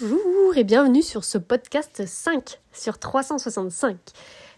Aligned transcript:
Bonjour 0.00 0.56
et 0.56 0.64
bienvenue 0.64 1.02
sur 1.02 1.24
ce 1.24 1.38
podcast 1.38 2.04
5 2.04 2.60
sur 2.72 2.98
365. 2.98 3.96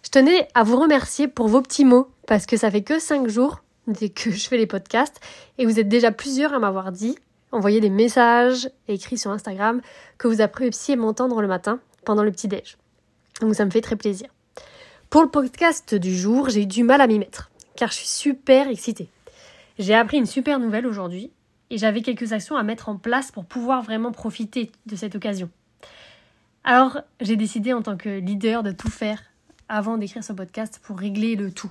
Je 0.02 0.10
tenais 0.10 0.48
à 0.54 0.64
vous 0.64 0.80
remercier 0.80 1.28
pour 1.28 1.46
vos 1.46 1.62
petits 1.62 1.84
mots 1.84 2.08
parce 2.26 2.44
que 2.44 2.56
ça 2.56 2.70
fait 2.70 2.82
que 2.82 2.98
5 2.98 3.28
jours 3.28 3.62
que 3.86 4.30
je 4.30 4.48
fais 4.48 4.56
les 4.56 4.66
podcasts 4.66 5.20
et 5.58 5.64
vous 5.64 5.78
êtes 5.78 5.88
déjà 5.88 6.10
plusieurs 6.10 6.54
à 6.54 6.58
m'avoir 6.58 6.90
dit, 6.90 7.16
envoyé 7.52 7.80
des 7.80 7.90
messages 7.90 8.68
écrits 8.88 9.18
sur 9.18 9.30
Instagram 9.30 9.80
que 10.16 10.26
vous 10.26 10.40
appréciez 10.40 10.96
m'entendre 10.96 11.40
le 11.40 11.48
matin 11.48 11.78
pendant 12.04 12.24
le 12.24 12.32
petit 12.32 12.48
déj. 12.48 12.76
Donc 13.40 13.54
ça 13.54 13.64
me 13.64 13.70
fait 13.70 13.82
très 13.82 13.96
plaisir. 13.96 14.28
Pour 15.08 15.22
le 15.22 15.28
podcast 15.28 15.94
du 15.94 16.16
jour, 16.16 16.48
j'ai 16.48 16.62
eu 16.62 16.66
du 16.66 16.82
mal 16.82 17.00
à 17.00 17.06
m'y 17.06 17.18
mettre 17.18 17.50
car 17.76 17.90
je 17.90 17.96
suis 17.96 18.08
super 18.08 18.66
excitée. 18.66 19.08
J'ai 19.78 19.94
appris 19.94 20.16
une 20.16 20.26
super 20.26 20.58
nouvelle 20.58 20.86
aujourd'hui 20.86 21.30
et 21.70 21.78
j'avais 21.78 22.02
quelques 22.02 22.32
actions 22.32 22.56
à 22.56 22.62
mettre 22.62 22.88
en 22.88 22.96
place 22.96 23.30
pour 23.30 23.44
pouvoir 23.44 23.82
vraiment 23.82 24.12
profiter 24.12 24.72
de 24.86 24.96
cette 24.96 25.14
occasion. 25.14 25.50
Alors, 26.64 27.00
j'ai 27.20 27.36
décidé 27.36 27.72
en 27.72 27.82
tant 27.82 27.96
que 27.96 28.18
leader 28.20 28.62
de 28.62 28.72
tout 28.72 28.90
faire 28.90 29.22
avant 29.68 29.96
d'écrire 29.96 30.24
ce 30.24 30.32
podcast 30.32 30.80
pour 30.82 30.98
régler 30.98 31.36
le 31.36 31.52
tout. 31.52 31.70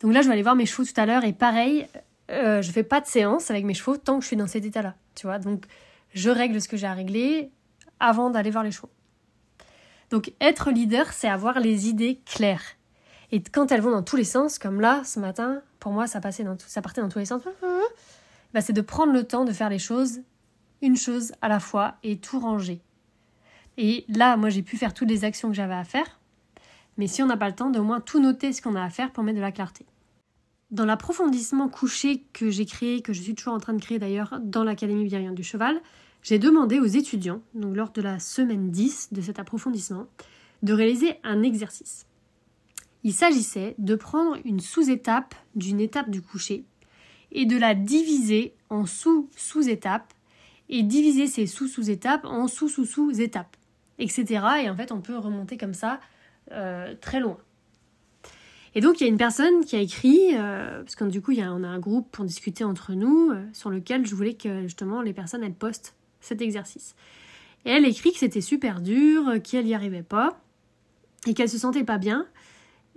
Donc 0.00 0.12
là, 0.12 0.22
je 0.22 0.26
vais 0.26 0.32
aller 0.32 0.42
voir 0.42 0.56
mes 0.56 0.66
chevaux 0.66 0.84
tout 0.84 1.00
à 1.00 1.06
l'heure 1.06 1.24
et 1.24 1.32
pareil, 1.32 1.86
euh, 2.30 2.62
je 2.62 2.70
fais 2.70 2.82
pas 2.82 3.00
de 3.00 3.06
séance 3.06 3.50
avec 3.50 3.64
mes 3.64 3.74
chevaux 3.74 3.96
tant 3.96 4.18
que 4.18 4.22
je 4.22 4.28
suis 4.28 4.36
dans 4.36 4.46
cet 4.46 4.64
état-là, 4.64 4.94
tu 5.14 5.26
vois. 5.26 5.38
Donc, 5.38 5.64
je 6.12 6.30
règle 6.30 6.60
ce 6.60 6.68
que 6.68 6.76
j'ai 6.76 6.86
à 6.86 6.94
régler 6.94 7.50
avant 8.00 8.30
d'aller 8.30 8.50
voir 8.50 8.64
les 8.64 8.70
chevaux. 8.70 8.90
Donc, 10.10 10.32
être 10.40 10.70
leader, 10.70 11.12
c'est 11.12 11.28
avoir 11.28 11.60
les 11.60 11.88
idées 11.88 12.20
claires. 12.26 12.76
Et 13.34 13.42
quand 13.42 13.72
elles 13.72 13.80
vont 13.80 13.90
dans 13.90 14.04
tous 14.04 14.14
les 14.14 14.22
sens, 14.22 14.60
comme 14.60 14.80
là, 14.80 15.02
ce 15.02 15.18
matin, 15.18 15.60
pour 15.80 15.90
moi, 15.90 16.06
ça, 16.06 16.20
passait 16.20 16.44
dans 16.44 16.56
ça 16.56 16.80
partait 16.82 17.00
dans 17.00 17.08
tous 17.08 17.18
les 17.18 17.24
sens. 17.24 17.42
Bah, 18.52 18.60
c'est 18.60 18.72
de 18.72 18.80
prendre 18.80 19.12
le 19.12 19.24
temps 19.24 19.44
de 19.44 19.52
faire 19.52 19.68
les 19.68 19.80
choses 19.80 20.20
une 20.82 20.96
chose 20.96 21.32
à 21.42 21.48
la 21.48 21.58
fois 21.58 21.96
et 22.04 22.18
tout 22.18 22.38
ranger. 22.38 22.80
Et 23.76 24.04
là, 24.06 24.36
moi, 24.36 24.50
j'ai 24.50 24.62
pu 24.62 24.76
faire 24.76 24.94
toutes 24.94 25.08
les 25.08 25.24
actions 25.24 25.48
que 25.48 25.54
j'avais 25.56 25.74
à 25.74 25.82
faire. 25.82 26.20
Mais 26.96 27.08
si 27.08 27.24
on 27.24 27.26
n'a 27.26 27.36
pas 27.36 27.48
le 27.48 27.56
temps, 27.56 27.70
de 27.70 27.80
au 27.80 27.82
moins 27.82 28.00
tout 28.00 28.20
noter 28.20 28.52
ce 28.52 28.62
qu'on 28.62 28.76
a 28.76 28.84
à 28.84 28.88
faire 28.88 29.10
pour 29.10 29.24
mettre 29.24 29.38
de 29.38 29.42
la 29.42 29.50
clarté. 29.50 29.84
Dans 30.70 30.84
l'approfondissement 30.84 31.68
couché 31.68 32.22
que 32.32 32.50
j'ai 32.50 32.66
créé, 32.66 33.02
que 33.02 33.12
je 33.12 33.20
suis 33.20 33.34
toujours 33.34 33.54
en 33.54 33.58
train 33.58 33.72
de 33.72 33.82
créer 33.82 33.98
d'ailleurs 33.98 34.38
dans 34.44 34.62
l'Académie 34.62 35.06
bienveillante 35.06 35.34
du 35.34 35.42
cheval, 35.42 35.80
j'ai 36.22 36.38
demandé 36.38 36.78
aux 36.78 36.84
étudiants, 36.84 37.40
donc 37.54 37.74
lors 37.74 37.90
de 37.90 38.00
la 38.00 38.20
semaine 38.20 38.70
10 38.70 39.08
de 39.10 39.20
cet 39.20 39.40
approfondissement, 39.40 40.06
de 40.62 40.72
réaliser 40.72 41.18
un 41.24 41.42
exercice. 41.42 42.06
Il 43.04 43.12
s'agissait 43.12 43.74
de 43.76 43.94
prendre 43.94 44.38
une 44.46 44.60
sous-étape 44.60 45.34
d'une 45.54 45.78
étape 45.78 46.08
du 46.08 46.22
coucher 46.22 46.64
et 47.32 47.44
de 47.44 47.56
la 47.56 47.74
diviser 47.74 48.54
en 48.70 48.86
sous-sous-étapes 48.86 50.12
et 50.70 50.82
diviser 50.82 51.26
ces 51.26 51.46
sous-sous-étapes 51.46 52.24
en 52.24 52.48
sous-sous-sous-étapes, 52.48 53.56
etc. 53.98 54.24
Et 54.62 54.70
en 54.70 54.76
fait, 54.76 54.90
on 54.90 55.02
peut 55.02 55.18
remonter 55.18 55.58
comme 55.58 55.74
ça 55.74 56.00
euh, 56.52 56.94
très 56.98 57.20
loin. 57.20 57.36
Et 58.74 58.80
donc, 58.80 59.00
il 59.00 59.04
y 59.04 59.06
a 59.06 59.10
une 59.10 59.18
personne 59.18 59.64
qui 59.66 59.76
a 59.76 59.80
écrit, 59.80 60.30
euh, 60.32 60.82
parce 60.82 60.96
que 60.96 61.04
du 61.04 61.20
coup, 61.20 61.32
il 61.32 61.38
y 61.38 61.44
on 61.44 61.62
a 61.62 61.68
un 61.68 61.78
groupe 61.78 62.10
pour 62.10 62.24
discuter 62.24 62.64
entre 62.64 62.94
nous, 62.94 63.30
euh, 63.30 63.44
sur 63.52 63.68
lequel 63.68 64.06
je 64.06 64.14
voulais 64.14 64.34
que 64.34 64.62
justement 64.62 65.02
les 65.02 65.12
personnes, 65.12 65.44
elles 65.44 65.54
postent 65.54 65.94
cet 66.20 66.40
exercice. 66.40 66.94
Et 67.66 67.70
elle 67.70 67.84
écrit 67.84 68.12
que 68.12 68.18
c'était 68.18 68.40
super 68.40 68.80
dur, 68.80 69.34
qu'elle 69.42 69.66
n'y 69.66 69.74
arrivait 69.74 70.02
pas, 70.02 70.40
et 71.26 71.34
qu'elle 71.34 71.48
se 71.48 71.58
sentait 71.58 71.84
pas 71.84 71.98
bien, 71.98 72.26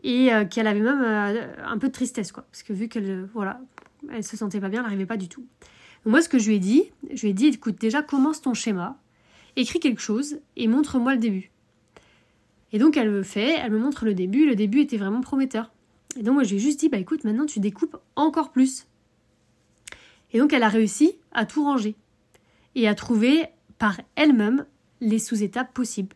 et 0.03 0.29
qu'elle 0.49 0.67
avait 0.67 0.79
même 0.79 1.01
un 1.01 1.77
peu 1.77 1.87
de 1.87 1.93
tristesse, 1.93 2.31
quoi. 2.31 2.45
Parce 2.51 2.63
que 2.63 2.73
vu 2.73 2.87
qu'elle, 2.87 3.27
voilà, 3.33 3.59
elle 4.11 4.23
se 4.23 4.37
sentait 4.37 4.59
pas 4.59 4.69
bien, 4.69 4.79
elle 4.79 4.85
n'arrivait 4.85 5.05
pas 5.05 5.17
du 5.17 5.27
tout. 5.27 5.45
moi, 6.05 6.21
ce 6.21 6.29
que 6.29 6.39
je 6.39 6.47
lui 6.47 6.55
ai 6.55 6.59
dit, 6.59 6.83
je 7.13 7.21
lui 7.21 7.29
ai 7.29 7.33
dit, 7.33 7.47
écoute, 7.47 7.79
déjà, 7.79 8.01
commence 8.01 8.41
ton 8.41 8.53
schéma, 8.53 8.97
écris 9.55 9.79
quelque 9.79 10.01
chose 10.01 10.39
et 10.55 10.67
montre-moi 10.67 11.13
le 11.13 11.19
début. 11.19 11.51
Et 12.73 12.79
donc, 12.79 12.97
elle 12.97 13.09
me 13.09 13.23
fait, 13.23 13.57
elle 13.57 13.71
me 13.71 13.79
montre 13.79 14.05
le 14.05 14.13
début, 14.13 14.45
le 14.45 14.55
début 14.55 14.81
était 14.81 14.97
vraiment 14.97 15.21
prometteur. 15.21 15.71
Et 16.15 16.23
donc, 16.23 16.35
moi, 16.35 16.43
je 16.43 16.49
lui 16.49 16.57
ai 16.57 16.59
juste 16.59 16.79
dit, 16.79 16.89
bah 16.89 16.97
écoute, 16.97 17.23
maintenant, 17.23 17.45
tu 17.45 17.59
découpes 17.59 17.97
encore 18.15 18.51
plus. 18.51 18.87
Et 20.31 20.39
donc, 20.39 20.53
elle 20.53 20.63
a 20.63 20.69
réussi 20.69 21.15
à 21.31 21.45
tout 21.45 21.63
ranger 21.63 21.95
et 22.75 22.87
à 22.87 22.95
trouver 22.95 23.45
par 23.79 23.99
elle-même 24.15 24.65
les 24.99 25.19
sous-étapes 25.19 25.73
possibles. 25.73 26.15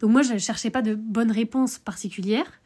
Donc, 0.00 0.10
moi, 0.10 0.22
je 0.22 0.34
ne 0.34 0.38
cherchais 0.38 0.70
pas 0.70 0.82
de 0.82 0.94
bonnes 0.94 1.30
réponses 1.30 1.78
particulières. 1.78 2.60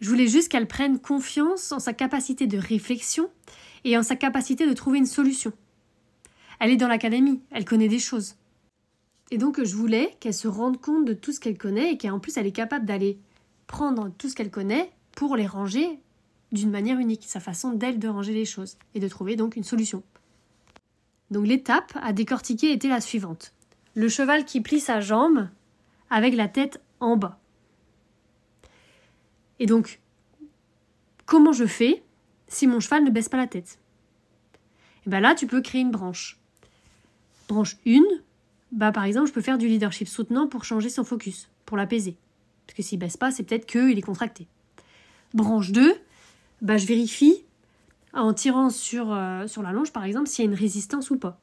Je 0.00 0.08
voulais 0.08 0.28
juste 0.28 0.48
qu'elle 0.48 0.66
prenne 0.66 0.98
confiance 0.98 1.72
en 1.72 1.78
sa 1.78 1.92
capacité 1.92 2.46
de 2.46 2.58
réflexion 2.58 3.30
et 3.84 3.96
en 3.98 4.02
sa 4.02 4.16
capacité 4.16 4.66
de 4.66 4.72
trouver 4.72 4.98
une 4.98 5.06
solution. 5.06 5.52
Elle 6.58 6.70
est 6.70 6.76
dans 6.76 6.88
l'académie, 6.88 7.40
elle 7.50 7.64
connaît 7.64 7.88
des 7.88 7.98
choses. 7.98 8.36
Et 9.30 9.38
donc 9.38 9.62
je 9.62 9.76
voulais 9.76 10.16
qu'elle 10.20 10.34
se 10.34 10.48
rende 10.48 10.80
compte 10.80 11.04
de 11.04 11.12
tout 11.12 11.32
ce 11.32 11.40
qu'elle 11.40 11.58
connaît 11.58 11.92
et 11.92 11.98
qu'en 11.98 12.18
plus 12.18 12.36
elle 12.36 12.46
est 12.46 12.52
capable 12.52 12.86
d'aller 12.86 13.18
prendre 13.66 14.10
tout 14.18 14.28
ce 14.28 14.34
qu'elle 14.34 14.50
connaît 14.50 14.90
pour 15.12 15.36
les 15.36 15.46
ranger 15.46 16.00
d'une 16.50 16.70
manière 16.70 16.98
unique, 16.98 17.24
sa 17.26 17.38
façon 17.38 17.72
d'elle 17.72 17.98
de 17.98 18.08
ranger 18.08 18.32
les 18.32 18.44
choses 18.44 18.76
et 18.94 19.00
de 19.00 19.08
trouver 19.08 19.36
donc 19.36 19.54
une 19.54 19.64
solution. 19.64 20.02
Donc 21.30 21.46
l'étape 21.46 21.92
à 22.02 22.12
décortiquer 22.12 22.72
était 22.72 22.88
la 22.88 23.00
suivante. 23.00 23.52
Le 23.94 24.08
cheval 24.08 24.44
qui 24.44 24.60
plie 24.60 24.80
sa 24.80 25.00
jambe 25.00 25.48
avec 26.08 26.34
la 26.34 26.48
tête 26.48 26.80
en 26.98 27.16
bas. 27.16 27.38
Et 29.60 29.66
donc, 29.66 30.00
comment 31.26 31.52
je 31.52 31.66
fais 31.66 32.02
si 32.48 32.66
mon 32.66 32.80
cheval 32.80 33.04
ne 33.04 33.10
baisse 33.10 33.28
pas 33.28 33.36
la 33.36 33.46
tête? 33.46 33.78
Et 35.06 35.10
bien 35.10 35.20
là, 35.20 35.34
tu 35.34 35.46
peux 35.46 35.60
créer 35.60 35.82
une 35.82 35.90
branche. 35.90 36.38
Branche 37.46 37.76
1, 37.86 38.00
bah 38.72 38.90
par 38.90 39.04
exemple, 39.04 39.28
je 39.28 39.32
peux 39.32 39.40
faire 39.42 39.58
du 39.58 39.68
leadership 39.68 40.08
soutenant 40.08 40.48
pour 40.48 40.64
changer 40.64 40.88
son 40.88 41.04
focus, 41.04 41.48
pour 41.66 41.76
l'apaiser. 41.76 42.16
Parce 42.66 42.76
que 42.76 42.82
s'il 42.82 42.98
baisse 42.98 43.16
pas, 43.16 43.30
c'est 43.30 43.42
peut-être 43.42 43.66
qu'il 43.66 43.98
est 43.98 44.02
contracté. 44.02 44.46
Branche 45.34 45.72
2, 45.72 45.94
bah 46.62 46.78
je 46.78 46.86
vérifie 46.86 47.44
en 48.12 48.32
tirant 48.32 48.70
sur, 48.70 49.12
euh, 49.12 49.46
sur 49.46 49.62
la 49.62 49.72
longe 49.72 49.92
par 49.92 50.04
exemple 50.04 50.28
s'il 50.28 50.44
y 50.44 50.48
a 50.48 50.50
une 50.50 50.58
résistance 50.58 51.10
ou 51.10 51.18
pas. 51.18 51.38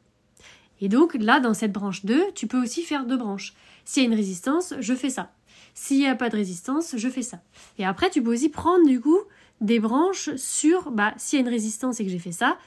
Et 0.82 0.90
donc 0.90 1.16
là, 1.20 1.40
dans 1.40 1.54
cette 1.54 1.72
branche 1.72 2.04
2, 2.06 2.32
tu 2.34 2.48
peux 2.48 2.62
aussi 2.62 2.84
faire 2.84 3.06
deux 3.06 3.18
branches. 3.18 3.54
S'il 3.86 4.04
y 4.04 4.06
a 4.06 4.10
une 4.10 4.16
résistance, 4.16 4.74
je 4.80 4.94
fais 4.94 5.10
ça. 5.10 5.32
S'il 5.80 6.00
n'y 6.00 6.08
a 6.08 6.16
pas 6.16 6.30
de 6.30 6.36
résistance, 6.36 6.96
je 6.98 7.08
fais 7.08 7.22
ça. 7.22 7.40
Et 7.78 7.86
après, 7.86 8.10
tu 8.10 8.24
peux 8.24 8.34
aussi 8.34 8.50
prendre 8.50 8.84
du 8.88 9.00
coup 9.00 9.20
des 9.62 9.80
branches 9.80 10.36
sur, 10.36 10.90
bah, 10.90 11.14
s'il 11.18 11.38
y 11.38 11.40
a 11.40 11.46
une 11.46 11.54
résistance 11.54 12.00
et 12.00 12.04
que 12.04 12.10
j'ai 12.10 12.18
fait 12.18 12.32
ça, 12.32 12.58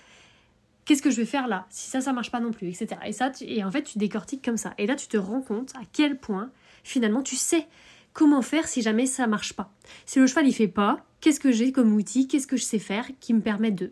qu'est-ce 0.84 1.02
que 1.02 1.10
je 1.10 1.16
vais 1.16 1.26
faire 1.26 1.48
là? 1.48 1.66
Si 1.70 1.90
ça, 1.90 2.00
ça 2.00 2.12
marche 2.12 2.30
pas 2.30 2.38
non 2.38 2.52
plus, 2.52 2.68
etc. 2.68 3.00
Et 3.04 3.12
ça, 3.12 3.32
et 3.40 3.64
en 3.64 3.70
fait, 3.72 3.82
tu 3.82 3.98
décortiques 3.98 4.44
comme 4.44 4.56
ça. 4.56 4.74
Et 4.78 4.86
là, 4.86 4.94
tu 4.94 5.08
te 5.08 5.16
rends 5.16 5.42
compte 5.42 5.72
à 5.74 5.80
quel 5.92 6.18
point, 6.18 6.52
finalement, 6.84 7.20
tu 7.20 7.34
sais 7.34 7.66
comment 8.12 8.42
faire 8.42 8.68
si 8.68 8.80
jamais 8.80 9.06
ça 9.06 9.26
marche 9.26 9.54
pas. 9.54 9.72
Si 10.06 10.20
le 10.20 10.28
cheval 10.28 10.46
il 10.46 10.54
fait 10.54 10.68
pas, 10.68 11.04
qu'est-ce 11.20 11.40
que 11.40 11.50
j'ai 11.50 11.72
comme 11.72 11.92
outil, 11.92 12.28
qu'est-ce 12.28 12.46
que 12.46 12.56
je 12.56 12.64
sais 12.64 12.78
faire 12.78 13.08
qui 13.18 13.34
me 13.34 13.40
permet 13.40 13.72
de? 13.72 13.90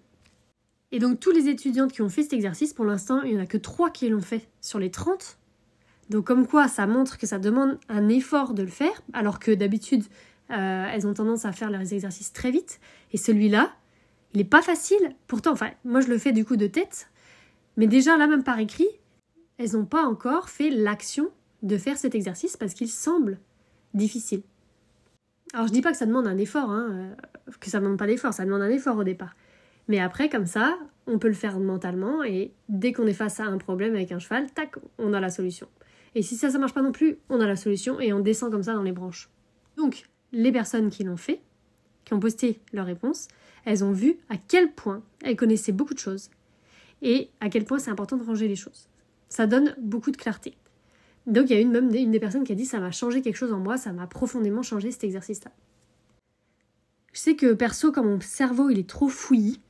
Et 0.92 1.00
donc, 1.00 1.18
tous 1.18 1.32
les 1.32 1.48
étudiantes 1.48 1.90
qui 1.90 2.02
ont 2.02 2.08
fait 2.08 2.22
cet 2.22 2.34
exercice, 2.34 2.72
pour 2.72 2.84
l'instant, 2.84 3.22
il 3.22 3.32
n'y 3.32 3.40
en 3.40 3.42
a 3.42 3.46
que 3.46 3.58
3 3.58 3.90
qui 3.90 4.08
l'ont 4.08 4.20
fait 4.20 4.48
sur 4.60 4.78
les 4.78 4.92
30. 4.92 5.38
Donc 6.10 6.24
comme 6.24 6.46
quoi 6.46 6.68
ça 6.68 6.86
montre 6.86 7.18
que 7.18 7.26
ça 7.26 7.38
demande 7.38 7.78
un 7.88 8.08
effort 8.08 8.54
de 8.54 8.62
le 8.62 8.68
faire, 8.68 9.02
alors 9.12 9.38
que 9.38 9.50
d'habitude 9.50 10.04
euh, 10.50 10.86
elles 10.92 11.06
ont 11.06 11.14
tendance 11.14 11.44
à 11.44 11.52
faire 11.52 11.70
leurs 11.70 11.92
exercices 11.92 12.32
très 12.32 12.50
vite. 12.50 12.80
Et 13.12 13.18
celui-là, 13.18 13.72
il 14.32 14.38
n'est 14.38 14.44
pas 14.44 14.62
facile. 14.62 15.14
Pourtant, 15.26 15.52
enfin, 15.52 15.70
moi 15.84 16.00
je 16.00 16.08
le 16.08 16.18
fais 16.18 16.32
du 16.32 16.44
coup 16.44 16.56
de 16.56 16.66
tête, 16.66 17.10
mais 17.76 17.86
déjà 17.86 18.16
là 18.16 18.26
même 18.26 18.42
par 18.42 18.58
écrit, 18.58 18.88
elles 19.58 19.72
n'ont 19.72 19.84
pas 19.84 20.04
encore 20.04 20.48
fait 20.48 20.70
l'action 20.70 21.28
de 21.62 21.76
faire 21.76 21.98
cet 21.98 22.14
exercice 22.14 22.56
parce 22.56 22.74
qu'il 22.74 22.88
semble 22.88 23.38
difficile. 23.94 24.42
Alors 25.52 25.66
je 25.66 25.72
dis 25.72 25.82
pas 25.82 25.90
que 25.90 25.96
ça 25.96 26.06
demande 26.06 26.26
un 26.26 26.38
effort, 26.38 26.70
hein, 26.70 26.88
euh, 26.90 27.14
que 27.60 27.70
ça 27.70 27.80
demande 27.80 27.98
pas 27.98 28.06
d'effort, 28.06 28.32
ça 28.32 28.44
demande 28.44 28.62
un 28.62 28.68
effort 28.68 28.96
au 28.96 29.04
départ. 29.04 29.34
Mais 29.88 29.98
après, 29.98 30.28
comme 30.28 30.46
ça, 30.46 30.78
on 31.06 31.18
peut 31.18 31.28
le 31.28 31.34
faire 31.34 31.58
mentalement 31.58 32.22
et 32.22 32.52
dès 32.68 32.92
qu'on 32.92 33.06
est 33.06 33.14
face 33.14 33.40
à 33.40 33.44
un 33.44 33.56
problème 33.56 33.94
avec 33.94 34.12
un 34.12 34.18
cheval, 34.18 34.50
tac, 34.52 34.74
on 34.98 35.14
a 35.14 35.20
la 35.20 35.30
solution. 35.30 35.66
Et 36.14 36.22
si 36.22 36.36
ça, 36.36 36.50
ça 36.50 36.58
marche 36.58 36.74
pas 36.74 36.82
non 36.82 36.92
plus, 36.92 37.18
on 37.28 37.40
a 37.40 37.46
la 37.46 37.56
solution 37.56 38.00
et 38.00 38.12
on 38.12 38.20
descend 38.20 38.50
comme 38.50 38.62
ça 38.62 38.74
dans 38.74 38.82
les 38.82 38.92
branches. 38.92 39.28
Donc, 39.76 40.04
les 40.32 40.52
personnes 40.52 40.90
qui 40.90 41.04
l'ont 41.04 41.16
fait, 41.16 41.40
qui 42.04 42.14
ont 42.14 42.20
posté 42.20 42.60
leur 42.72 42.86
réponse, 42.86 43.28
elles 43.64 43.84
ont 43.84 43.92
vu 43.92 44.18
à 44.28 44.36
quel 44.36 44.72
point 44.72 45.02
elles 45.22 45.36
connaissaient 45.36 45.72
beaucoup 45.72 45.94
de 45.94 45.98
choses 45.98 46.30
et 47.02 47.30
à 47.40 47.48
quel 47.48 47.64
point 47.64 47.78
c'est 47.78 47.90
important 47.90 48.16
de 48.16 48.24
ranger 48.24 48.48
les 48.48 48.56
choses. 48.56 48.88
Ça 49.28 49.46
donne 49.46 49.74
beaucoup 49.78 50.10
de 50.10 50.16
clarté. 50.16 50.56
Donc 51.26 51.50
il 51.50 51.52
y 51.52 51.56
a 51.56 51.60
une, 51.60 51.70
même 51.70 51.94
une 51.94 52.10
des 52.10 52.20
personnes 52.20 52.44
qui 52.44 52.52
a 52.52 52.54
dit 52.54 52.64
ça 52.64 52.80
m'a 52.80 52.90
changé 52.90 53.20
quelque 53.20 53.36
chose 53.36 53.52
en 53.52 53.58
moi, 53.58 53.76
ça 53.76 53.92
m'a 53.92 54.06
profondément 54.06 54.62
changé 54.62 54.90
cet 54.90 55.04
exercice-là. 55.04 55.50
Je 57.12 57.20
sais 57.20 57.36
que 57.36 57.52
perso, 57.52 57.92
quand 57.92 58.04
mon 58.04 58.20
cerveau 58.20 58.70
il 58.70 58.78
est 58.78 58.88
trop 58.88 59.08
fouillis, 59.08 59.60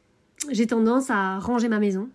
j'ai 0.50 0.66
tendance 0.66 1.10
à 1.10 1.38
ranger 1.38 1.68
ma 1.68 1.80
maison, 1.80 2.08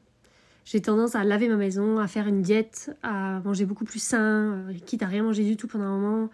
j'ai 0.65 0.81
tendance 0.81 1.15
à 1.15 1.23
laver 1.23 1.49
ma 1.49 1.57
maison, 1.57 1.99
à 1.99 2.07
faire 2.07 2.27
une 2.27 2.41
diète, 2.41 2.95
à 3.03 3.41
manger 3.41 3.65
beaucoup 3.65 3.83
plus 3.83 4.01
sain, 4.01 4.53
euh, 4.69 4.73
quitte 4.85 5.03
à 5.03 5.07
rien 5.07 5.23
manger 5.23 5.43
du 5.43 5.57
tout 5.57 5.67
pendant 5.67 5.85
un 5.85 5.99
moment. 5.99 6.29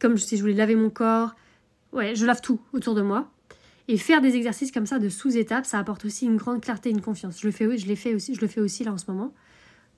Comme 0.00 0.16
si 0.16 0.36
je 0.36 0.42
voulais 0.42 0.54
laver 0.54 0.76
mon 0.76 0.90
corps. 0.90 1.34
Ouais, 1.92 2.14
je 2.14 2.24
lave 2.26 2.40
tout 2.40 2.60
autour 2.72 2.94
de 2.94 3.02
moi. 3.02 3.30
Et 3.88 3.96
faire 3.96 4.20
des 4.20 4.36
exercices 4.36 4.70
comme 4.70 4.86
ça 4.86 4.98
de 4.98 5.08
sous-étapes, 5.08 5.64
ça 5.64 5.78
apporte 5.78 6.04
aussi 6.04 6.26
une 6.26 6.36
grande 6.36 6.60
clarté 6.60 6.90
et 6.90 6.92
une 6.92 7.00
confiance. 7.00 7.40
Je 7.40 7.46
le 7.46 7.52
fais, 7.52 7.78
je 7.78 7.86
l'ai 7.86 7.96
fait 7.96 8.14
aussi, 8.14 8.34
je 8.34 8.40
le 8.40 8.46
fais 8.46 8.60
aussi 8.60 8.84
là 8.84 8.92
en 8.92 8.98
ce 8.98 9.10
moment. 9.10 9.32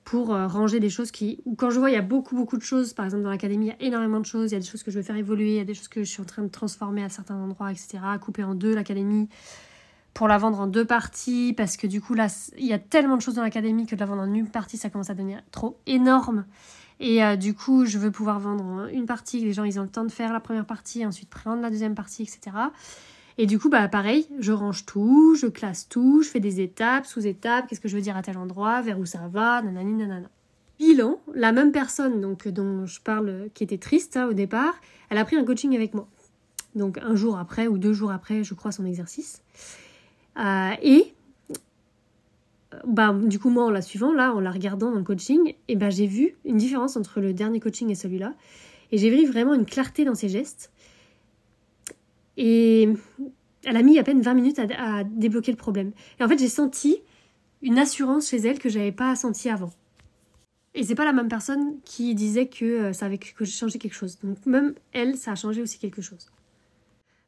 pour 0.03 0.33
euh, 0.33 0.47
ranger 0.47 0.79
des 0.79 0.89
choses 0.89 1.11
qui. 1.11 1.41
Ou 1.45 1.55
quand 1.55 1.69
je 1.69 1.79
vois 1.79 1.89
il 1.91 1.93
y 1.93 1.97
a 1.97 2.01
beaucoup 2.01 2.35
beaucoup 2.35 2.57
de 2.57 2.63
choses, 2.63 2.93
par 2.93 3.05
exemple 3.05 3.23
dans 3.23 3.29
l'académie, 3.29 3.67
il 3.67 3.69
y 3.69 3.71
a 3.71 3.81
énormément 3.87 4.19
de 4.19 4.25
choses, 4.25 4.51
il 4.51 4.55
y 4.55 4.57
a 4.57 4.59
des 4.59 4.65
choses 4.65 4.83
que 4.83 4.91
je 4.91 4.97
veux 4.97 5.03
faire 5.03 5.17
évoluer, 5.17 5.51
il 5.51 5.57
y 5.57 5.59
a 5.59 5.65
des 5.65 5.73
choses 5.73 5.89
que 5.89 6.03
je 6.03 6.09
suis 6.09 6.21
en 6.21 6.25
train 6.25 6.41
de 6.43 6.49
transformer 6.49 7.03
à 7.03 7.09
certains 7.09 7.35
endroits, 7.35 7.71
etc. 7.71 7.99
Couper 8.19 8.43
en 8.43 8.55
deux 8.55 8.73
l'académie 8.73 9.29
pour 10.13 10.27
la 10.27 10.37
vendre 10.37 10.59
en 10.59 10.67
deux 10.67 10.85
parties, 10.85 11.53
parce 11.55 11.77
que 11.77 11.87
du 11.87 12.01
coup 12.01 12.13
là, 12.13 12.27
il 12.57 12.65
y 12.65 12.73
a 12.73 12.79
tellement 12.79 13.17
de 13.17 13.21
choses 13.21 13.35
dans 13.35 13.43
l'académie 13.43 13.85
que 13.85 13.95
de 13.95 13.99
la 13.99 14.05
vendre 14.05 14.23
en 14.23 14.33
une 14.33 14.47
partie, 14.47 14.77
ça 14.77 14.89
commence 14.89 15.09
à 15.09 15.13
devenir 15.13 15.41
trop 15.51 15.77
énorme. 15.87 16.45
Et 16.99 17.23
euh, 17.23 17.35
du 17.35 17.55
coup, 17.55 17.85
je 17.85 17.97
veux 17.97 18.11
pouvoir 18.11 18.39
vendre 18.39 18.87
une 18.93 19.05
partie, 19.07 19.41
que 19.41 19.45
les 19.45 19.53
gens 19.53 19.63
ils 19.63 19.79
ont 19.79 19.83
le 19.83 19.89
temps 19.89 20.03
de 20.03 20.11
faire 20.11 20.31
la 20.31 20.39
première 20.39 20.65
partie, 20.65 21.05
ensuite 21.05 21.29
prendre 21.29 21.61
la 21.61 21.69
deuxième 21.69 21.95
partie, 21.95 22.23
etc. 22.23 22.55
Et 23.37 23.47
du 23.47 23.57
coup, 23.57 23.69
bah 23.69 23.87
pareil, 23.87 24.27
je 24.39 24.51
range 24.51 24.85
tout, 24.85 25.35
je 25.35 25.47
classe 25.47 25.87
tout, 25.89 26.21
je 26.21 26.29
fais 26.29 26.39
des 26.39 26.61
étapes, 26.61 27.05
sous-étapes, 27.05 27.67
qu'est-ce 27.67 27.81
que 27.81 27.87
je 27.87 27.95
veux 27.95 28.01
dire 28.01 28.17
à 28.17 28.21
tel 28.21 28.37
endroit, 28.37 28.81
vers 28.81 28.99
où 28.99 29.05
ça 29.05 29.27
va, 29.31 29.61
nanani 29.61 29.93
nanana. 29.93 30.29
Bilan, 30.77 31.19
la 31.33 31.51
même 31.51 31.71
personne 31.71 32.21
donc 32.21 32.47
dont 32.47 32.85
je 32.85 32.99
parle, 33.01 33.49
qui 33.53 33.63
était 33.63 33.77
triste 33.77 34.17
hein, 34.17 34.27
au 34.27 34.33
départ, 34.33 34.75
elle 35.09 35.17
a 35.17 35.25
pris 35.25 35.37
un 35.37 35.43
coaching 35.43 35.75
avec 35.75 35.93
moi. 35.93 36.07
Donc 36.75 36.97
un 36.97 37.15
jour 37.15 37.37
après 37.37 37.67
ou 37.67 37.77
deux 37.77 37.93
jours 37.93 38.11
après, 38.11 38.43
je 38.43 38.53
crois, 38.53 38.71
son 38.71 38.85
exercice. 38.85 39.41
Euh, 40.37 40.71
et 40.81 41.13
bah, 42.85 43.13
du 43.13 43.39
coup, 43.39 43.49
moi, 43.49 43.65
en 43.65 43.69
la 43.69 43.81
suivant, 43.81 44.13
là, 44.13 44.33
en 44.33 44.39
la 44.39 44.51
regardant 44.51 44.91
dans 44.91 44.97
le 44.97 45.03
coaching, 45.03 45.55
et 45.67 45.75
bah, 45.75 45.89
j'ai 45.89 46.07
vu 46.07 46.35
une 46.45 46.57
différence 46.57 46.97
entre 46.97 47.19
le 47.21 47.33
dernier 47.33 47.59
coaching 47.59 47.89
et 47.89 47.95
celui-là. 47.95 48.33
Et 48.91 48.97
j'ai 48.97 49.09
vu 49.09 49.25
vraiment 49.25 49.53
une 49.53 49.65
clarté 49.65 50.05
dans 50.05 50.15
ses 50.15 50.29
gestes. 50.29 50.71
Et 52.37 52.89
elle 53.63 53.77
a 53.77 53.83
mis 53.83 53.99
à 53.99 54.03
peine 54.03 54.21
20 54.21 54.33
minutes 54.33 54.59
à, 54.59 55.03
débloquer 55.03 55.51
le 55.51 55.57
problème. 55.57 55.91
Et 56.19 56.23
en 56.23 56.27
fait, 56.27 56.39
j'ai 56.39 56.49
senti 56.49 56.97
une 57.61 57.77
assurance 57.77 58.29
chez 58.29 58.37
elle 58.37 58.59
que 58.59 58.69
j'avais 58.69 58.91
pas 58.91 59.15
senti 59.15 59.49
avant. 59.49 59.71
Et 60.73 60.83
c'est 60.83 60.95
pas 60.95 61.05
la 61.05 61.13
même 61.13 61.27
personne 61.27 61.79
qui 61.83 62.15
disait 62.15 62.47
que 62.47 62.65
euh, 62.65 62.93
ça 62.93 63.05
avait 63.05 63.19
changé 63.43 63.77
quelque 63.77 63.93
chose. 63.93 64.17
Donc 64.23 64.45
même 64.45 64.73
elle, 64.93 65.17
ça 65.17 65.33
a 65.33 65.35
changé 65.35 65.61
aussi 65.61 65.77
quelque 65.79 66.01
chose. 66.01 66.31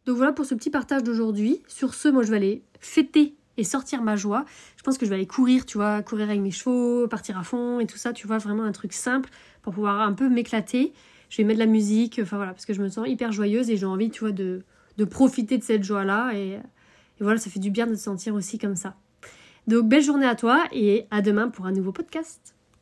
Donc 0.05 0.17
voilà 0.17 0.33
pour 0.33 0.45
ce 0.45 0.55
petit 0.55 0.69
partage 0.69 1.03
d'aujourd'hui. 1.03 1.61
Sur 1.67 1.93
ce, 1.93 2.07
moi 2.09 2.23
je 2.23 2.29
vais 2.29 2.37
aller 2.37 2.63
fêter 2.79 3.35
et 3.57 3.63
sortir 3.63 4.01
ma 4.01 4.15
joie. 4.15 4.45
Je 4.77 4.83
pense 4.83 4.97
que 4.97 5.05
je 5.05 5.09
vais 5.09 5.15
aller 5.15 5.27
courir, 5.27 5.65
tu 5.65 5.77
vois, 5.77 6.01
courir 6.01 6.29
avec 6.29 6.41
mes 6.41 6.51
chevaux, 6.51 7.07
partir 7.07 7.37
à 7.37 7.43
fond 7.43 7.79
et 7.79 7.85
tout 7.85 7.97
ça, 7.97 8.13
tu 8.13 8.27
vois, 8.27 8.37
vraiment 8.37 8.63
un 8.63 8.71
truc 8.71 8.93
simple 8.93 9.29
pour 9.61 9.73
pouvoir 9.73 10.01
un 10.01 10.13
peu 10.13 10.29
m'éclater. 10.29 10.93
Je 11.29 11.37
vais 11.37 11.43
mettre 11.43 11.59
de 11.59 11.65
la 11.65 11.71
musique, 11.71 12.19
enfin 12.21 12.37
voilà, 12.37 12.51
parce 12.51 12.65
que 12.65 12.73
je 12.73 12.81
me 12.81 12.89
sens 12.89 13.07
hyper 13.07 13.31
joyeuse 13.31 13.69
et 13.69 13.77
j'ai 13.77 13.85
envie, 13.85 14.09
tu 14.09 14.21
vois, 14.21 14.31
de, 14.31 14.63
de 14.97 15.05
profiter 15.05 15.57
de 15.57 15.63
cette 15.63 15.83
joie-là. 15.83 16.33
Et, 16.33 16.53
et 16.53 16.59
voilà, 17.21 17.39
ça 17.39 17.49
fait 17.49 17.59
du 17.59 17.71
bien 17.71 17.87
de 17.87 17.95
se 17.95 18.03
sentir 18.03 18.35
aussi 18.35 18.57
comme 18.57 18.75
ça. 18.75 18.95
Donc 19.67 19.87
belle 19.87 20.03
journée 20.03 20.27
à 20.27 20.35
toi 20.35 20.65
et 20.71 21.05
à 21.09 21.21
demain 21.21 21.47
pour 21.47 21.65
un 21.65 21.71
nouveau 21.71 21.91
podcast. 21.91 22.55